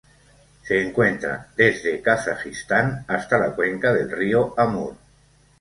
[0.63, 4.95] Se encuentra desde Kazajistán hasta la cuenca del río Amur.